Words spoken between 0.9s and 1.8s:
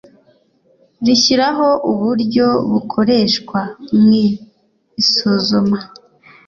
rishyiraho